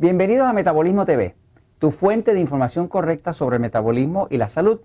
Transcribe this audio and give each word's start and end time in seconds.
Bienvenidos 0.00 0.48
a 0.48 0.54
Metabolismo 0.54 1.04
TV, 1.04 1.34
tu 1.78 1.90
fuente 1.90 2.32
de 2.32 2.40
información 2.40 2.88
correcta 2.88 3.34
sobre 3.34 3.56
el 3.56 3.60
metabolismo 3.60 4.28
y 4.30 4.38
la 4.38 4.48
salud. 4.48 4.80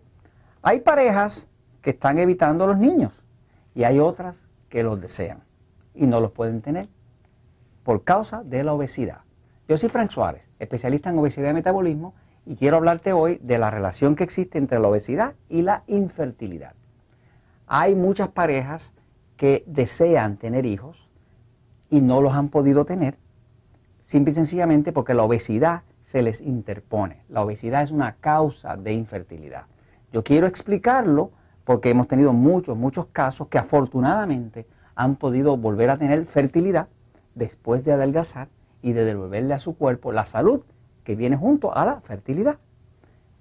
Hay 0.61 0.81
parejas 0.81 1.47
que 1.81 1.91
están 1.91 2.17
evitando 2.17 2.65
a 2.65 2.67
los 2.67 2.77
niños 2.79 3.23
y 3.73 3.85
hay 3.85 3.99
otras 3.99 4.49
que 4.67 4.83
los 4.83 4.99
desean 4.99 5.41
y 5.93 6.05
no 6.05 6.19
los 6.19 6.31
pueden 6.31 6.61
tener 6.61 6.89
por 7.83 8.03
causa 8.03 8.43
de 8.43 8.65
la 8.65 8.73
obesidad. 8.73 9.21
Yo 9.69 9.77
soy 9.77 9.87
Frank 9.87 10.11
Suárez, 10.11 10.41
especialista 10.59 11.11
en 11.11 11.17
obesidad 11.17 11.51
y 11.51 11.53
metabolismo 11.53 12.13
y 12.45 12.57
quiero 12.57 12.75
hablarte 12.75 13.13
hoy 13.13 13.39
de 13.41 13.57
la 13.57 13.71
relación 13.71 14.17
que 14.17 14.25
existe 14.25 14.57
entre 14.57 14.81
la 14.81 14.89
obesidad 14.89 15.35
y 15.47 15.61
la 15.61 15.83
infertilidad. 15.87 16.73
Hay 17.67 17.95
muchas 17.95 18.27
parejas 18.27 18.93
que 19.37 19.63
desean 19.65 20.35
tener 20.35 20.65
hijos 20.65 21.07
y 21.89 22.01
no 22.01 22.19
los 22.19 22.33
han 22.33 22.49
podido 22.49 22.83
tener 22.83 23.15
simple 24.05 24.31
y 24.31 24.35
sencillamente 24.35 24.91
porque 24.91 25.15
la 25.15 25.23
obesidad 25.23 25.81
se 26.01 26.21
les 26.21 26.39
interpone. 26.39 27.23
La 27.27 27.41
obesidad 27.41 27.81
es 27.81 27.89
una 27.89 28.17
causa 28.17 28.77
de 28.77 28.93
infertilidad. 28.93 29.63
Yo 30.13 30.23
quiero 30.23 30.45
explicarlo 30.45 31.31
porque 31.63 31.89
hemos 31.89 32.07
tenido 32.07 32.31
muchos, 32.31 32.77
muchos 32.77 33.07
casos 33.07 33.47
que 33.47 33.57
afortunadamente 33.57 34.67
han 34.93 35.15
podido 35.15 35.57
volver 35.57 35.89
a 35.89 35.97
tener 35.97 36.23
fertilidad 36.25 36.87
después 37.33 37.83
de 37.83 37.93
adelgazar 37.93 38.47
y 38.83 38.93
de 38.93 39.05
devolverle 39.05 39.55
a 39.55 39.57
su 39.57 39.75
cuerpo 39.75 40.11
la 40.11 40.25
salud 40.25 40.61
que 41.03 41.15
viene 41.15 41.35
junto 41.35 41.75
a 41.75 41.83
la 41.83 41.99
fertilidad. 42.01 42.59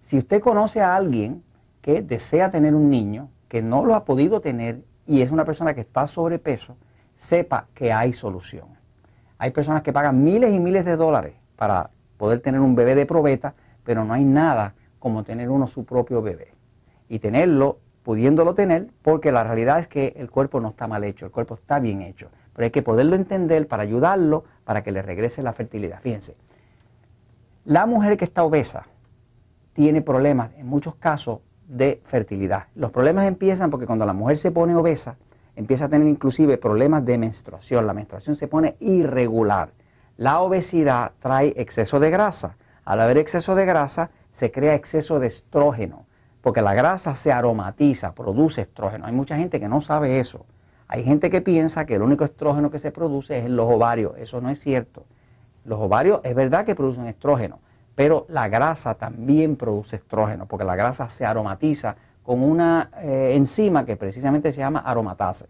Si 0.01 0.17
usted 0.17 0.41
conoce 0.41 0.81
a 0.81 0.97
alguien 0.97 1.45
que 1.83 2.01
desea 2.01 2.51
tener 2.51 2.75
un 2.75 2.89
niño, 2.89 3.29
que 3.49 3.61
no 3.61 3.85
lo 3.85 3.95
ha 3.95 4.07
podido 4.07 4.41
tener 4.41 4.83
y 5.05 5.21
es 5.21 5.31
una 5.31 5.45
persona 5.45 5.75
que 5.75 5.83
está 5.83 6.07
sobrepeso, 6.07 6.79
sepa 7.17 7.67
que 7.75 7.93
hay 7.93 8.15
solución. 8.15 8.84
Hay 9.39 9.51
personas 9.51 9.83
que 9.83 9.93
pagan 9.93 10.23
miles 10.23 10.53
y 10.53 10.61
miles 10.61 10.85
de 10.85 10.97
dólares 10.97 11.35
para 11.57 11.91
poder 12.17 12.41
tener 12.41 12.61
un 12.61 12.75
bebé 12.75 12.95
de 12.95 13.07
probeta, 13.07 13.55
pero 13.85 14.05
no 14.05 14.15
hay 14.15 14.25
nada 14.25 14.75
como 14.99 15.25
tener 15.25 15.51
uno 15.51 15.67
su 15.67 15.85
propio 15.85 16.23
bebé. 16.23 16.53
Y 17.09 17.19
tenerlo, 17.19 17.79
pudiéndolo 18.03 18.55
tener, 18.55 18.89
porque 19.03 19.33
la 19.33 19.45
realidad 19.45 19.79
es 19.79 19.89
que 19.89 20.15
el 20.17 20.31
cuerpo 20.31 20.61
no 20.61 20.69
está 20.69 20.87
mal 20.87 21.05
hecho, 21.05 21.27
el 21.27 21.33
cuerpo 21.33 21.55
está 21.55 21.79
bien 21.79 22.03
hecho. 22.03 22.31
Pero 22.55 22.65
hay 22.65 22.71
que 22.71 22.83
poderlo 22.83 23.17
entender 23.17 23.67
para 23.67 23.83
ayudarlo, 23.83 24.45
para 24.65 24.83
que 24.83 24.93
le 24.93 25.03
regrese 25.03 25.43
la 25.43 25.53
fertilidad. 25.53 26.01
Fíjense, 26.01 26.37
la 27.65 27.87
mujer 27.87 28.17
que 28.17 28.25
está 28.25 28.45
obesa 28.45 28.87
tiene 29.73 30.01
problemas, 30.03 30.53
en 30.57 30.67
muchos 30.67 30.95
casos, 30.95 31.41
de 31.67 32.01
fertilidad. 32.05 32.65
Los 32.75 32.91
problemas 32.91 33.27
empiezan 33.27 33.71
porque 33.71 33.87
cuando 33.87 34.07
la 34.07 34.13
mujer 34.13 34.39
se 34.39 34.51
pone 34.51 34.75
obesa, 34.75 35.17
empieza 35.57 35.87
a 35.87 35.89
tener 35.89 36.09
inclusive 36.09 36.59
problemas 36.59 37.05
de 37.05 37.19
menstruación. 37.19 37.87
La 37.87 37.95
menstruación 37.95 38.37
se 38.37 38.49
pone 38.49 38.77
irregular. 38.81 39.71
La 40.17 40.41
obesidad 40.41 41.13
trae 41.19 41.55
exceso 41.57 42.01
de 42.01 42.11
grasa. 42.11 42.57
Al 42.85 43.01
haber 43.01 43.19
exceso 43.19 43.55
de 43.55 43.65
grasa, 43.65 44.11
se 44.31 44.51
crea 44.51 44.75
exceso 44.75 45.19
de 45.19 45.29
estrógeno, 45.29 46.07
porque 46.41 46.61
la 46.61 46.75
grasa 46.75 47.15
se 47.15 47.33
aromatiza, 47.33 48.15
produce 48.15 48.63
estrógeno. 48.63 49.07
Hay 49.07 49.13
mucha 49.13 49.37
gente 49.37 49.59
que 49.61 49.69
no 49.69 49.81
sabe 49.81 50.19
eso. 50.19 50.45
Hay 50.87 51.03
gente 51.03 51.31
que 51.31 51.41
piensa 51.41 51.87
que 51.87 51.95
el 51.95 52.03
único 52.03 52.25
estrógeno 52.25 52.71
que 52.71 52.79
se 52.79 52.93
produce 52.93 53.39
es 53.39 53.47
en 53.47 53.57
los 53.57 53.67
ovarios. 53.67 54.13
Eso 54.19 54.41
no 54.41 54.51
es 54.51 54.61
cierto. 54.61 55.05
Los 55.65 55.81
ovarios 55.81 56.21
es 56.25 56.35
verdad 56.35 56.67
que 56.67 56.75
producen 56.75 57.07
estrógeno, 57.07 57.61
pero 57.95 58.27
la 58.29 58.49
grasa 58.49 58.95
también 58.95 59.57
produce 59.57 59.97
estrógeno, 59.97 60.47
porque 60.47 60.65
la 60.65 60.77
grasa 60.77 61.09
se 61.09 61.25
aromatiza 61.25 61.97
con 62.25 62.43
una 62.43 62.91
eh, 63.03 63.35
enzima 63.37 63.85
que 63.85 63.97
precisamente 63.97 64.51
se 64.51 64.59
llama 64.59 64.81
aromatase. 64.81 65.47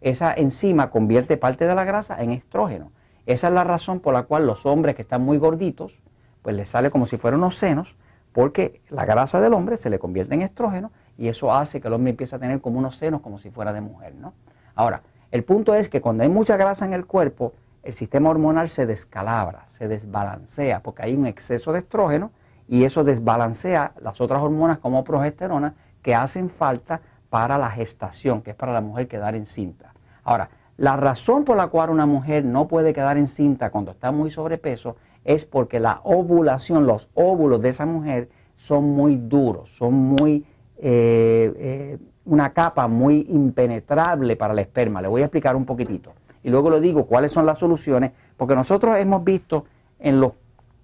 Esa 0.00 0.32
enzima 0.32 0.88
convierte 0.88 1.36
parte 1.36 1.66
de 1.66 1.74
la 1.74 1.84
grasa 1.84 2.22
en 2.22 2.30
estrógeno. 2.30 2.92
Esa 3.26 3.48
es 3.48 3.54
la 3.54 3.64
razón 3.64 4.00
por 4.00 4.14
la 4.14 4.22
cual 4.22 4.46
los 4.46 4.64
hombres 4.64 4.96
que 4.96 5.02
están 5.02 5.22
muy 5.22 5.38
gorditos, 5.38 6.00
pues 6.40 6.56
les 6.56 6.68
sale 6.68 6.90
como 6.90 7.06
si 7.06 7.18
fueran 7.18 7.40
unos 7.40 7.56
senos, 7.56 7.96
porque 8.32 8.80
la 8.88 9.04
grasa 9.04 9.40
del 9.40 9.52
hombre 9.52 9.76
se 9.76 9.90
le 9.90 9.98
convierte 9.98 10.34
en 10.34 10.42
estrógeno 10.42 10.92
y 11.18 11.28
eso 11.28 11.52
hace 11.52 11.80
que 11.80 11.88
el 11.88 11.94
hombre 11.94 12.10
empiece 12.10 12.34
a 12.36 12.38
tener 12.38 12.60
como 12.60 12.78
unos 12.78 12.96
senos 12.96 13.20
como 13.20 13.38
si 13.38 13.50
fuera 13.50 13.72
de 13.72 13.80
mujer, 13.80 14.14
¿no? 14.14 14.32
Ahora, 14.74 15.02
el 15.30 15.44
punto 15.44 15.74
es 15.74 15.88
que 15.88 16.00
cuando 16.00 16.22
hay 16.22 16.28
mucha 16.28 16.56
grasa 16.56 16.86
en 16.86 16.92
el 16.92 17.04
cuerpo, 17.04 17.52
el 17.82 17.94
sistema 17.94 18.30
hormonal 18.30 18.68
se 18.68 18.86
descalabra, 18.86 19.66
se 19.66 19.88
desbalancea, 19.88 20.80
porque 20.80 21.02
hay 21.02 21.14
un 21.14 21.26
exceso 21.26 21.72
de 21.72 21.80
estrógeno 21.80 22.30
y 22.68 22.84
eso 22.84 23.02
desbalancea 23.04 23.92
las 24.00 24.20
otras 24.20 24.40
hormonas 24.40 24.78
como 24.78 25.04
progesterona 25.04 25.74
que 26.02 26.14
hacen 26.14 26.50
falta 26.50 27.00
para 27.30 27.56
la 27.56 27.70
gestación, 27.70 28.42
que 28.42 28.50
es 28.50 28.56
para 28.56 28.72
la 28.72 28.80
mujer 28.80 29.08
quedar 29.08 29.34
encinta. 29.34 29.94
Ahora, 30.24 30.50
la 30.76 30.96
razón 30.96 31.44
por 31.44 31.56
la 31.56 31.68
cual 31.68 31.90
una 31.90 32.06
mujer 32.06 32.44
no 32.44 32.68
puede 32.68 32.92
quedar 32.92 33.16
encinta 33.16 33.70
cuando 33.70 33.92
está 33.92 34.10
muy 34.10 34.30
sobrepeso 34.30 34.96
es 35.24 35.46
porque 35.46 35.80
la 35.80 36.00
ovulación, 36.02 36.86
los 36.86 37.08
óvulos 37.14 37.62
de 37.62 37.68
esa 37.68 37.86
mujer 37.86 38.28
son 38.56 38.90
muy 38.90 39.16
duros, 39.16 39.70
son 39.76 39.94
muy, 39.94 40.44
eh, 40.78 41.52
eh, 41.56 41.98
una 42.24 42.52
capa 42.52 42.88
muy 42.88 43.26
impenetrable 43.28 44.36
para 44.36 44.52
el 44.52 44.58
esperma. 44.58 45.00
Le 45.00 45.08
voy 45.08 45.22
a 45.22 45.26
explicar 45.26 45.56
un 45.56 45.64
poquitito. 45.64 46.12
Y 46.42 46.50
luego 46.50 46.70
le 46.70 46.80
digo 46.80 47.06
cuáles 47.06 47.30
son 47.30 47.46
las 47.46 47.58
soluciones, 47.58 48.12
porque 48.36 48.54
nosotros 48.54 48.96
hemos 48.98 49.22
visto 49.22 49.66
en 49.98 50.20
los 50.20 50.32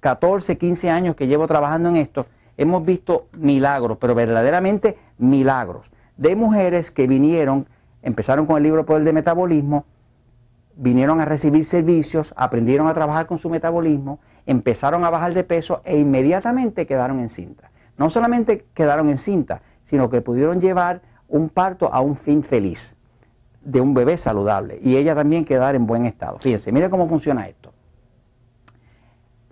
14, 0.01 0.57
15 0.57 0.91
años 0.91 1.17
que 1.17 1.27
llevo 1.27 1.47
trabajando 1.47 1.89
en 1.89 1.97
esto, 1.97 2.27
hemos 2.57 2.85
visto 2.85 3.27
milagros, 3.37 3.99
pero 4.01 4.15
verdaderamente 4.15 4.97
milagros, 5.19 5.91
de 6.17 6.35
mujeres 6.37 6.91
que 6.91 7.07
vinieron, 7.07 7.67
empezaron 8.03 8.47
con 8.47 8.57
el 8.57 8.63
libro 8.63 8.87
Poder 8.87 9.05
de 9.05 9.13
Metabolismo, 9.13 9.85
vinieron 10.77 11.21
a 11.21 11.25
recibir 11.25 11.65
servicios, 11.65 12.33
aprendieron 12.37 12.87
a 12.87 12.95
trabajar 12.95 13.27
con 13.27 13.37
su 13.37 13.51
metabolismo, 13.51 14.21
empezaron 14.47 15.05
a 15.05 15.11
bajar 15.11 15.35
de 15.35 15.45
peso 15.45 15.83
e 15.85 15.99
inmediatamente 15.99 16.87
quedaron 16.87 17.19
en 17.19 17.29
cinta. 17.29 17.71
No 17.97 18.09
solamente 18.09 18.65
quedaron 18.75 19.11
en 19.11 19.19
cinta, 19.19 19.61
sino 19.83 20.09
que 20.09 20.23
pudieron 20.23 20.61
llevar 20.61 21.03
un 21.29 21.49
parto 21.49 21.93
a 21.93 22.01
un 22.01 22.15
fin 22.15 22.43
feliz 22.43 22.97
de 23.61 23.81
un 23.81 23.93
bebé 23.93 24.17
saludable 24.17 24.79
y 24.81 24.97
ella 24.97 25.15
también 25.15 25.45
quedar 25.45 25.75
en 25.75 25.87
buen 25.87 26.05
estado. 26.05 26.39
Fíjense, 26.39 26.71
mire 26.73 26.89
cómo 26.89 27.07
funciona 27.09 27.49
esto. 27.49 27.73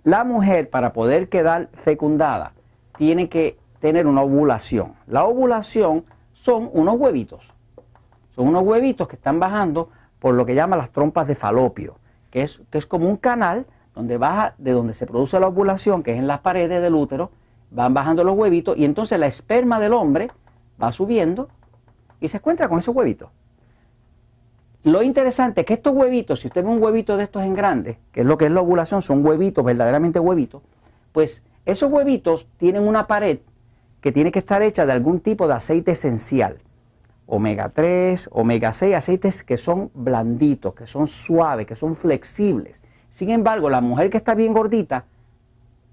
La 0.03 0.23
mujer 0.23 0.69
para 0.69 0.93
poder 0.93 1.27
quedar 1.27 1.69
fecundada 1.73 2.53
tiene 2.97 3.27
que 3.27 3.57
tener 3.79 4.07
una 4.07 4.21
ovulación. 4.21 4.93
La 5.07 5.25
ovulación 5.25 6.05
son 6.33 6.69
unos 6.73 6.99
huevitos. 6.99 7.51
Son 8.35 8.47
unos 8.47 8.63
huevitos 8.63 9.07
que 9.07 9.15
están 9.15 9.39
bajando 9.39 9.89
por 10.19 10.35
lo 10.35 10.45
que 10.45 10.55
llaman 10.55 10.79
las 10.79 10.91
trompas 10.91 11.27
de 11.27 11.35
falopio, 11.35 11.95
que 12.31 12.43
es, 12.43 12.61
que 12.71 12.77
es 12.77 12.85
como 12.85 13.07
un 13.09 13.17
canal 13.17 13.65
donde 13.93 14.17
baja 14.17 14.53
de 14.57 14.71
donde 14.71 14.93
se 14.93 15.07
produce 15.07 15.39
la 15.39 15.47
ovulación, 15.47 16.03
que 16.03 16.11
es 16.11 16.17
en 16.17 16.27
las 16.27 16.39
paredes 16.41 16.81
del 16.81 16.95
útero, 16.95 17.31
van 17.71 17.93
bajando 17.93 18.23
los 18.23 18.37
huevitos 18.37 18.77
y 18.77 18.85
entonces 18.85 19.19
la 19.19 19.27
esperma 19.27 19.79
del 19.79 19.93
hombre 19.93 20.29
va 20.81 20.91
subiendo 20.91 21.49
y 22.19 22.27
se 22.27 22.37
encuentra 22.37 22.69
con 22.69 22.77
esos 22.77 22.95
huevitos. 22.95 23.29
Lo 24.83 25.01
interesante 25.01 25.61
es 25.61 25.67
que 25.67 25.73
estos 25.73 25.93
huevitos, 25.93 26.39
si 26.39 26.47
usted 26.47 26.63
ve 26.63 26.69
un 26.69 26.81
huevito 26.81 27.17
de 27.17 27.23
estos 27.23 27.43
en 27.43 27.53
grande, 27.53 27.99
que 28.11 28.21
es 28.21 28.25
lo 28.25 28.37
que 28.37 28.45
es 28.45 28.51
la 28.51 28.61
ovulación, 28.61 29.01
son 29.01 29.25
huevitos, 29.25 29.65
verdaderamente 29.65 30.19
huevitos, 30.19 30.61
pues 31.11 31.43
esos 31.65 31.91
huevitos 31.91 32.47
tienen 32.57 32.87
una 32.87 33.07
pared 33.07 33.39
que 34.01 34.11
tiene 34.11 34.31
que 34.31 34.39
estar 34.39 34.61
hecha 34.61 34.85
de 34.85 34.91
algún 34.91 35.19
tipo 35.19 35.47
de 35.47 35.55
aceite 35.55 35.91
esencial. 35.91 36.59
Omega 37.25 37.69
3, 37.69 38.29
omega 38.31 38.71
6, 38.71 38.95
aceites 38.95 39.43
que 39.43 39.57
son 39.57 39.91
blanditos, 39.93 40.73
que 40.73 40.87
son 40.87 41.07
suaves, 41.07 41.65
que 41.65 41.75
son 41.75 41.95
flexibles. 41.95 42.81
Sin 43.09 43.29
embargo, 43.31 43.69
la 43.69 43.81
mujer 43.81 44.09
que 44.09 44.17
está 44.17 44.33
bien 44.33 44.53
gordita, 44.53 45.05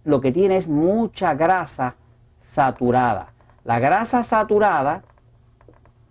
lo 0.04 0.20
que 0.20 0.31
tiene 0.31 0.56
es 0.56 0.68
mucha 0.68 1.34
grasa 1.34 1.97
saturada. 2.41 3.33
La 3.65 3.78
grasa 3.78 4.22
saturada, 4.22 5.03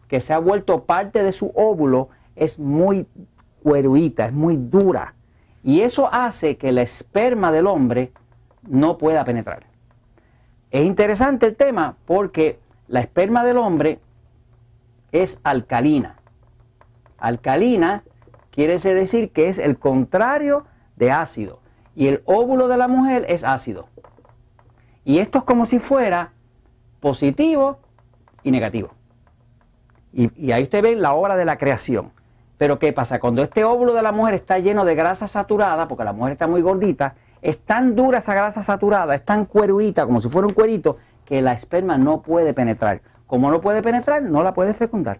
que 0.07 0.19
se 0.19 0.33
ha 0.33 0.39
vuelto 0.39 0.83
parte 0.83 1.23
de 1.23 1.31
su 1.31 1.51
óvulo, 1.55 2.09
es 2.35 2.59
muy 2.59 3.07
cueruita, 3.61 4.25
es 4.25 4.33
muy 4.33 4.57
dura. 4.57 5.13
Y 5.63 5.81
eso 5.81 6.09
hace 6.11 6.57
que 6.57 6.69
el 6.69 6.79
esperma 6.79 7.51
del 7.51 7.67
hombre 7.67 8.11
no 8.67 8.97
pueda 8.97 9.23
penetrar. 9.23 9.72
Es 10.73 10.83
interesante 10.83 11.45
el 11.45 11.55
tema 11.55 11.97
porque 12.07 12.59
la 12.87 12.99
esperma 12.99 13.43
del 13.43 13.57
hombre 13.57 13.99
es 15.11 15.39
alcalina. 15.43 16.15
Alcalina 17.19 18.03
quiere 18.49 18.79
decir 18.79 19.31
que 19.31 19.49
es 19.49 19.59
el 19.59 19.77
contrario 19.77 20.65
de 20.95 21.11
ácido. 21.11 21.59
Y 21.95 22.07
el 22.07 22.23
óvulo 22.25 22.67
de 22.67 22.77
la 22.77 22.87
mujer 22.87 23.23
es 23.29 23.43
ácido. 23.43 23.87
Y 25.05 25.19
esto 25.19 25.37
es 25.37 25.43
como 25.43 25.67
si 25.67 25.77
fuera 25.77 26.33
positivo 27.01 27.77
y 28.41 28.49
negativo. 28.49 28.89
Y, 30.11 30.51
ahí 30.51 30.63
usted 30.63 30.81
ve 30.81 30.95
la 30.95 31.13
obra 31.13 31.37
de 31.37 31.45
la 31.45 31.59
creación. 31.59 32.11
Pero 32.57 32.79
¿qué 32.79 32.91
pasa? 32.93 33.19
Cuando 33.19 33.43
este 33.43 33.63
óvulo 33.63 33.93
de 33.93 34.01
la 34.01 34.11
mujer 34.11 34.33
está 34.33 34.57
lleno 34.57 34.85
de 34.85 34.95
grasa 34.95 35.27
saturada, 35.27 35.87
porque 35.87 36.03
la 36.03 36.13
mujer 36.13 36.31
está 36.31 36.47
muy 36.47 36.61
gordita, 36.61 37.13
es 37.43 37.59
tan 37.59 37.95
dura 37.95 38.19
esa 38.19 38.33
grasa 38.33 38.61
saturada, 38.61 39.13
es 39.13 39.23
tan 39.23 39.43
cueruita, 39.43 40.05
como 40.05 40.21
si 40.21 40.29
fuera 40.29 40.47
un 40.47 40.53
cuerito, 40.53 40.97
que 41.25 41.41
la 41.41 41.51
esperma 41.51 41.97
no 41.97 42.21
puede 42.21 42.53
penetrar. 42.53 43.01
Como 43.27 43.51
no 43.51 43.59
puede 43.59 43.83
penetrar, 43.83 44.23
no 44.23 44.43
la 44.43 44.53
puede 44.53 44.73
fecundar. 44.73 45.19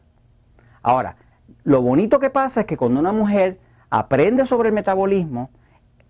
Ahora, 0.81 1.17
lo 1.63 1.81
bonito 1.81 2.19
que 2.19 2.29
pasa 2.29 2.61
es 2.61 2.65
que 2.65 2.77
cuando 2.77 3.01
una 3.01 3.11
mujer 3.11 3.59
aprende 3.89 4.45
sobre 4.45 4.69
el 4.69 4.75
metabolismo, 4.75 5.49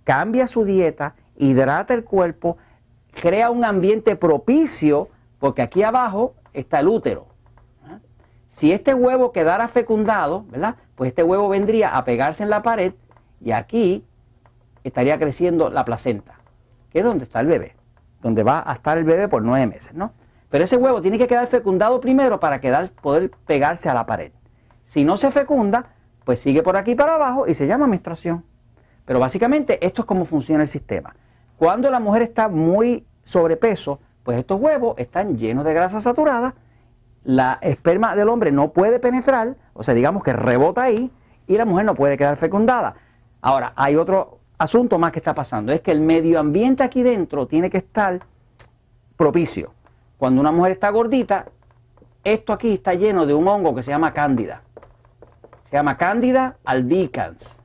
cambia 0.03 0.45
su 0.45 0.63
dieta 0.65 1.15
hidrata 1.35 1.95
el 1.95 2.03
cuerpo, 2.03 2.57
crea 3.19 3.49
un 3.49 3.65
ambiente 3.65 4.15
propicio, 4.15 5.09
porque 5.39 5.63
aquí 5.63 5.81
abajo 5.81 6.35
está 6.53 6.79
el 6.79 6.89
útero. 6.89 7.25
Si 8.49 8.71
este 8.71 8.93
huevo 8.93 9.31
quedara 9.31 9.67
fecundado, 9.67 10.45
¿verdad? 10.49 10.75
Pues 10.93 11.07
este 11.07 11.23
huevo 11.23 11.49
vendría 11.49 11.97
a 11.97 12.05
pegarse 12.05 12.43
en 12.43 12.51
la 12.51 12.61
pared 12.61 12.93
y 13.41 13.51
aquí 13.51 14.05
estaría 14.83 15.17
creciendo 15.17 15.69
la 15.69 15.85
placenta, 15.85 16.35
que 16.91 16.99
es 16.99 17.05
donde 17.05 17.25
está 17.25 17.39
el 17.39 17.47
bebé, 17.47 17.75
donde 18.21 18.43
va 18.43 18.63
a 18.65 18.73
estar 18.73 18.97
el 18.97 19.03
bebé 19.03 19.27
por 19.27 19.43
nueve 19.43 19.67
meses, 19.67 19.93
¿no? 19.93 20.13
Pero 20.49 20.65
ese 20.65 20.77
huevo 20.77 21.01
tiene 21.01 21.17
que 21.17 21.27
quedar 21.27 21.47
fecundado 21.47 21.99
primero 21.99 22.39
para 22.39 22.61
quedar, 22.61 22.89
poder 22.91 23.31
pegarse 23.45 23.89
a 23.89 23.93
la 23.93 24.05
pared. 24.05 24.31
Si 24.85 25.03
no 25.03 25.17
se 25.17 25.31
fecunda, 25.31 25.87
pues 26.23 26.39
sigue 26.39 26.61
por 26.61 26.77
aquí 26.77 26.95
para 26.95 27.15
abajo 27.15 27.47
y 27.47 27.53
se 27.53 27.65
llama 27.65 27.87
menstruación. 27.87 28.45
Pero 29.05 29.19
básicamente 29.19 29.83
esto 29.85 30.03
es 30.03 30.05
cómo 30.05 30.25
funciona 30.25 30.61
el 30.61 30.67
sistema. 30.67 31.15
Cuando 31.57 31.89
la 31.89 31.99
mujer 31.99 32.21
está 32.21 32.47
muy 32.49 33.05
sobrepeso, 33.23 33.99
pues 34.23 34.37
estos 34.37 34.59
huevos 34.59 34.95
están 34.97 35.37
llenos 35.37 35.65
de 35.65 35.73
grasa 35.73 35.99
saturada, 35.99 36.55
la 37.23 37.57
esperma 37.61 38.15
del 38.15 38.29
hombre 38.29 38.51
no 38.51 38.71
puede 38.73 38.99
penetrar, 38.99 39.55
o 39.73 39.83
sea, 39.83 39.93
digamos 39.93 40.23
que 40.23 40.33
rebota 40.33 40.83
ahí, 40.83 41.11
y 41.47 41.57
la 41.57 41.65
mujer 41.65 41.85
no 41.85 41.95
puede 41.95 42.17
quedar 42.17 42.37
fecundada. 42.37 42.95
Ahora, 43.41 43.73
hay 43.75 43.95
otro 43.95 44.39
asunto 44.63 44.97
más 44.97 45.11
que 45.11 45.19
está 45.19 45.35
pasando, 45.35 45.71
es 45.71 45.81
que 45.81 45.91
el 45.91 45.99
medio 45.99 46.39
ambiente 46.39 46.83
aquí 46.83 47.03
dentro 47.03 47.45
tiene 47.47 47.69
que 47.69 47.77
estar 47.77 48.19
propicio. 49.17 49.73
Cuando 50.17 50.39
una 50.41 50.51
mujer 50.51 50.71
está 50.71 50.89
gordita, 50.89 51.45
esto 52.23 52.53
aquí 52.53 52.75
está 52.75 52.93
lleno 52.93 53.25
de 53.25 53.33
un 53.33 53.47
hongo 53.47 53.75
que 53.75 53.83
se 53.83 53.91
llama 53.91 54.13
cándida. 54.13 54.61
Se 55.69 55.75
llama 55.75 55.97
cándida 55.97 56.57
albicans. 56.63 57.59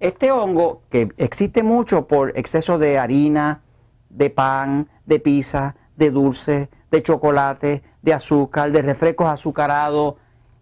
Este 0.00 0.30
hongo, 0.30 0.82
que 0.88 1.10
existe 1.18 1.62
mucho 1.62 2.06
por 2.06 2.36
exceso 2.38 2.78
de 2.78 2.98
harina, 2.98 3.60
de 4.08 4.30
pan, 4.30 4.88
de 5.04 5.20
pizza, 5.20 5.76
de 5.96 6.10
dulce, 6.10 6.70
de 6.90 7.02
chocolate, 7.02 7.82
de 8.00 8.14
azúcar, 8.14 8.72
de 8.72 8.82
refrescos 8.82 9.26
azucarados 9.26 10.14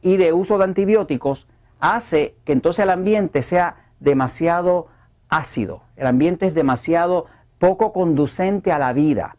y 0.03 0.17
de 0.17 0.33
uso 0.33 0.59
de 0.59 0.65
antibióticos, 0.65 1.47
hace 1.79 2.37
que 2.45 2.53
entonces 2.53 2.83
el 2.83 2.91
ambiente 2.91 3.43
sea 3.43 3.84
demasiado 4.01 4.89
ácido. 5.29 5.83
El 5.97 6.07
ambiente 6.07 6.47
es 6.47 6.55
demasiado 6.55 7.27
poco 7.59 7.93
conducente 7.93 8.73
a 8.73 8.79
la 8.79 8.93
vida. 8.93 9.37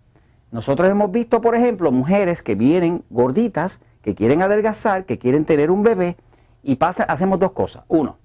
Nosotros 0.51 0.89
hemos 0.89 1.11
visto, 1.11 1.41
por 1.41 1.55
ejemplo, 1.55 1.91
mujeres 1.91 2.41
que 2.41 2.55
vienen 2.55 3.03
gorditas, 3.09 3.81
que 4.01 4.15
quieren 4.15 4.41
adelgazar, 4.41 5.05
que 5.05 5.17
quieren 5.17 5.45
tener 5.45 5.71
un 5.71 5.83
bebé, 5.83 6.17
y 6.63 6.75
pasa, 6.75 7.03
hacemos 7.03 7.39
dos 7.39 7.51
cosas. 7.51 7.83
Uno, 7.87 8.17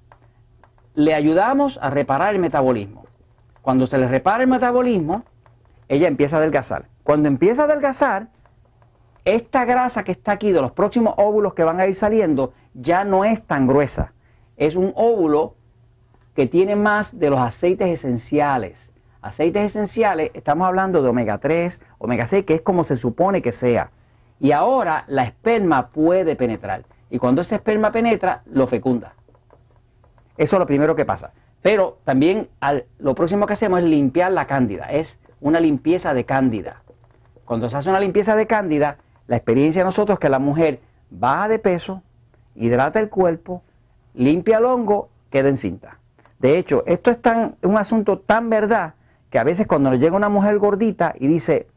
le 0.94 1.14
ayudamos 1.14 1.78
a 1.82 1.90
reparar 1.90 2.34
el 2.34 2.40
metabolismo. 2.40 3.04
Cuando 3.62 3.86
se 3.86 3.98
le 3.98 4.08
repara 4.08 4.42
el 4.42 4.48
metabolismo, 4.48 5.24
ella 5.88 6.08
empieza 6.08 6.36
a 6.36 6.40
adelgazar. 6.40 6.86
Cuando 7.02 7.28
empieza 7.28 7.62
a 7.62 7.64
adelgazar, 7.66 8.28
esta 9.24 9.64
grasa 9.64 10.04
que 10.04 10.12
está 10.12 10.32
aquí 10.32 10.50
de 10.52 10.62
los 10.62 10.72
próximos 10.72 11.14
óvulos 11.16 11.54
que 11.54 11.64
van 11.64 11.80
a 11.80 11.86
ir 11.86 11.94
saliendo 11.94 12.52
ya 12.74 13.04
no 13.04 13.24
es 13.24 13.42
tan 13.42 13.66
gruesa. 13.66 14.12
Es 14.56 14.76
un 14.76 14.92
óvulo 14.94 15.56
que 16.40 16.46
tiene 16.46 16.74
más 16.74 17.18
de 17.18 17.28
los 17.28 17.38
aceites 17.38 17.86
esenciales 17.86 18.88
aceites 19.20 19.62
esenciales, 19.62 20.30
estamos 20.32 20.66
hablando 20.66 21.02
de 21.02 21.10
omega 21.10 21.36
3, 21.36 21.78
omega 21.98 22.24
6, 22.24 22.46
que 22.46 22.54
es 22.54 22.60
como 22.62 22.82
se 22.82 22.96
supone 22.96 23.42
que 23.42 23.52
sea. 23.52 23.90
Y 24.40 24.52
ahora 24.52 25.04
la 25.06 25.24
esperma 25.24 25.88
puede 25.88 26.36
penetrar. 26.36 26.86
Y 27.10 27.18
cuando 27.18 27.42
ese 27.42 27.56
esperma 27.56 27.92
penetra, 27.92 28.40
lo 28.46 28.66
fecunda. 28.66 29.12
Eso 30.38 30.56
es 30.56 30.60
lo 30.60 30.64
primero 30.64 30.96
que 30.96 31.04
pasa. 31.04 31.34
Pero 31.60 31.98
también 32.04 32.48
lo 32.98 33.14
próximo 33.14 33.44
que 33.44 33.52
hacemos 33.52 33.80
es 33.80 33.84
limpiar 33.84 34.32
la 34.32 34.46
cándida. 34.46 34.86
Es 34.86 35.18
una 35.42 35.60
limpieza 35.60 36.14
de 36.14 36.24
cándida. 36.24 36.82
Cuando 37.44 37.68
se 37.68 37.76
hace 37.76 37.90
una 37.90 38.00
limpieza 38.00 38.34
de 38.34 38.46
cándida, 38.46 38.96
la 39.26 39.36
experiencia 39.36 39.82
de 39.82 39.84
nosotros 39.84 40.16
es 40.16 40.20
que 40.20 40.30
la 40.30 40.38
mujer 40.38 40.80
baja 41.10 41.48
de 41.48 41.58
peso, 41.58 42.02
hidrata 42.54 42.98
el 42.98 43.10
cuerpo, 43.10 43.62
limpia 44.14 44.56
el 44.56 44.64
hongo, 44.64 45.10
queda 45.30 45.50
encinta. 45.50 45.98
De 46.40 46.56
hecho, 46.56 46.82
esto 46.86 47.10
es 47.10 47.20
tan, 47.20 47.56
un 47.62 47.76
asunto 47.76 48.18
tan 48.18 48.48
verdad 48.48 48.94
que 49.28 49.38
a 49.38 49.44
veces 49.44 49.66
cuando 49.66 49.90
nos 49.90 49.98
llega 49.98 50.16
una 50.16 50.30
mujer 50.30 50.58
gordita 50.58 51.14
y 51.18 51.28
dice, 51.28 51.68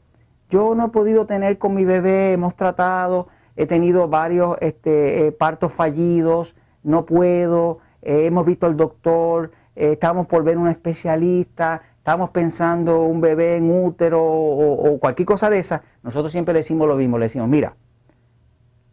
yo 0.50 0.74
no 0.74 0.86
he 0.86 0.90
podido 0.90 1.26
tener 1.26 1.58
con 1.58 1.76
mi 1.76 1.84
bebé, 1.84 2.32
hemos 2.32 2.56
tratado, 2.56 3.28
he 3.56 3.66
tenido 3.66 4.08
varios 4.08 4.58
este, 4.62 5.28
eh, 5.28 5.32
partos 5.34 5.74
fallidos, 5.74 6.56
no 6.82 7.06
puedo, 7.06 7.80
eh, 8.02 8.26
hemos 8.26 8.46
visto 8.46 8.66
al 8.66 8.78
doctor, 8.78 9.52
eh, 9.76 9.94
estamos 9.94 10.28
por 10.28 10.44
ver 10.44 10.58
un 10.58 10.70
especialista, 10.70 11.82
estamos 11.98 12.30
pensando 12.30 13.02
un 13.02 13.20
bebé 13.20 13.58
en 13.58 13.70
útero 13.70 14.24
o, 14.24 14.94
o, 14.94 15.00
cualquier 15.00 15.26
cosa 15.26 15.50
de 15.50 15.60
esa, 15.60 15.84
nosotros 16.04 16.32
siempre 16.32 16.54
le 16.54 16.60
decimos 16.60 16.88
lo 16.88 16.96
mismo, 16.96 17.18
le 17.18 17.26
decimos, 17.26 17.50
mira, 17.50 17.76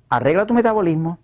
arregla 0.08 0.46
tu 0.46 0.54
metabolismo, 0.54 1.18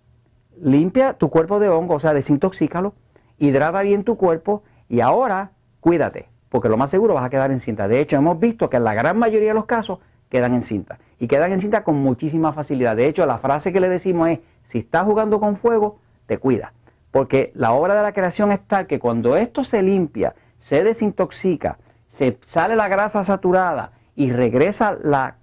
limpia 0.61 1.13
tu 1.13 1.29
cuerpo 1.29 1.59
de 1.59 1.67
hongo, 1.67 1.95
o 1.95 1.99
sea, 1.99 2.13
desintoxícalo, 2.13 2.93
hidrata 3.37 3.81
bien 3.81 4.03
tu 4.03 4.17
cuerpo 4.17 4.63
y 4.89 5.01
ahora 5.01 5.51
cuídate 5.79 6.29
porque 6.49 6.69
lo 6.69 6.77
más 6.77 6.89
seguro 6.89 7.13
vas 7.13 7.25
a 7.25 7.29
quedar 7.29 7.51
en 7.51 7.59
cinta. 7.59 7.87
De 7.87 7.99
hecho, 7.99 8.15
hemos 8.15 8.39
visto 8.39 8.69
que 8.69 8.77
en 8.77 8.83
la 8.83 8.93
gran 8.93 9.17
mayoría 9.17 9.49
de 9.49 9.53
los 9.53 9.65
casos 9.65 9.99
quedan 10.29 10.53
en 10.53 10.61
cinta. 10.61 10.99
Y 11.19 11.27
quedan 11.27 11.51
en 11.51 11.59
cinta 11.59 11.83
con 11.83 11.95
muchísima 11.95 12.53
facilidad. 12.53 12.95
De 12.95 13.07
hecho, 13.07 13.25
la 13.25 13.37
frase 13.37 13.73
que 13.73 13.79
le 13.79 13.89
decimos 13.89 14.29
es, 14.29 14.39
si 14.63 14.79
estás 14.79 15.05
jugando 15.05 15.39
con 15.39 15.55
fuego, 15.55 15.99
te 16.25 16.37
cuida. 16.37 16.73
Porque 17.11 17.51
la 17.55 17.71
obra 17.71 17.95
de 17.95 18.01
la 18.01 18.13
creación 18.13 18.51
está 18.51 18.85
que 18.85 18.99
cuando 18.99 19.35
esto 19.35 19.63
se 19.63 19.81
limpia, 19.81 20.35
se 20.59 20.83
desintoxica, 20.83 21.77
se 22.13 22.37
sale 22.45 22.75
la 22.75 22.87
grasa 22.87 23.23
saturada 23.23 23.91
y 24.15 24.31
regresa 24.31 24.97
la 25.01 25.35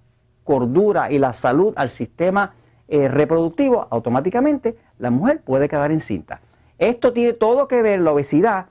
cordura 0.43 1.11
y 1.11 1.17
la 1.17 1.33
salud 1.33 1.73
al 1.75 1.89
sistema 1.89 2.53
eh, 2.87 3.07
reproductivo, 3.07 3.87
automáticamente 3.89 4.77
la 4.99 5.09
mujer 5.09 5.41
puede 5.41 5.67
quedar 5.67 5.91
encinta. 5.91 6.41
Esto 6.77 7.13
tiene 7.13 7.33
todo 7.33 7.67
que 7.67 7.81
ver, 7.81 7.99
la 7.99 8.11
obesidad, 8.11 8.67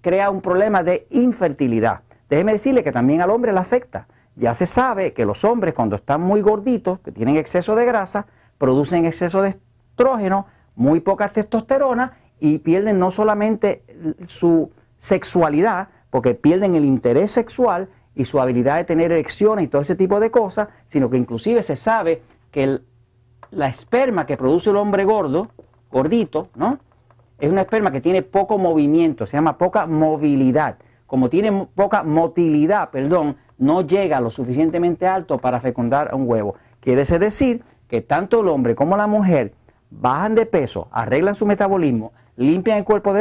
crea 0.00 0.30
un 0.30 0.40
problema 0.40 0.82
de 0.82 1.06
infertilidad. 1.10 2.00
Déjeme 2.28 2.52
decirle 2.52 2.82
que 2.82 2.92
también 2.92 3.20
al 3.20 3.30
hombre 3.30 3.52
le 3.52 3.58
afecta. 3.58 4.08
Ya 4.36 4.54
se 4.54 4.66
sabe 4.66 5.12
que 5.12 5.24
los 5.24 5.44
hombres 5.44 5.74
cuando 5.74 5.96
están 5.96 6.20
muy 6.20 6.40
gorditos, 6.40 7.00
que 7.00 7.12
tienen 7.12 7.36
exceso 7.36 7.74
de 7.74 7.84
grasa, 7.84 8.26
producen 8.56 9.04
exceso 9.04 9.42
de 9.42 9.50
estrógeno, 9.50 10.46
muy 10.74 11.00
poca 11.00 11.28
testosterona 11.28 12.18
y 12.38 12.58
pierden 12.58 12.98
no 12.98 13.10
solamente 13.10 13.82
su 14.26 14.70
sexualidad, 14.98 15.88
porque 16.10 16.34
pierden 16.34 16.74
el 16.74 16.84
interés 16.84 17.30
sexual 17.30 17.88
y 18.14 18.24
su 18.24 18.40
habilidad 18.40 18.76
de 18.76 18.84
tener 18.84 19.12
erecciones 19.12 19.64
y 19.64 19.68
todo 19.68 19.82
ese 19.82 19.96
tipo 19.96 20.20
de 20.20 20.30
cosas, 20.30 20.68
sino 20.86 21.10
que 21.10 21.16
inclusive 21.16 21.62
se 21.62 21.76
sabe 21.76 22.22
que 22.50 22.80
la 23.50 23.68
esperma 23.68 24.26
que 24.26 24.36
produce 24.36 24.70
el 24.70 24.76
hombre 24.76 25.04
gordo, 25.04 25.48
gordito, 25.90 26.48
¿no? 26.54 26.78
Es 27.38 27.50
una 27.50 27.62
esperma 27.62 27.92
que 27.92 28.00
tiene 28.00 28.22
poco 28.22 28.58
movimiento, 28.58 29.24
se 29.26 29.36
llama 29.36 29.58
poca 29.58 29.86
movilidad. 29.86 30.76
Como 31.06 31.30
tiene 31.30 31.66
poca 31.74 32.02
motilidad, 32.02 32.90
perdón, 32.90 33.36
no 33.58 33.82
llega 33.82 34.20
lo 34.20 34.30
suficientemente 34.30 35.06
alto 35.06 35.38
para 35.38 35.60
fecundar 35.60 36.14
un 36.14 36.28
huevo. 36.28 36.56
Quiere 36.80 37.04
decir 37.04 37.62
que 37.88 38.02
tanto 38.02 38.40
el 38.40 38.48
hombre 38.48 38.74
como 38.74 38.96
la 38.96 39.06
mujer 39.06 39.54
bajan 39.90 40.34
de 40.34 40.46
peso, 40.46 40.88
arreglan 40.90 41.34
su 41.34 41.46
metabolismo, 41.46 42.12
limpian 42.36 42.78
el 42.78 42.84
cuerpo 42.84 43.12
de 43.12 43.16